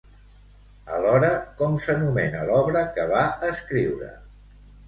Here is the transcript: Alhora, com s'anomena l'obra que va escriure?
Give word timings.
Alhora, 0.99 1.29
com 1.59 1.77
s'anomena 1.87 2.41
l'obra 2.49 2.83
que 2.97 3.07
va 3.15 3.23
escriure? 3.51 4.13